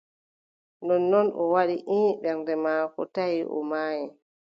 [0.87, 4.03] Nonnon o waɗi:«ii» ɓernde maako taʼi o maayi.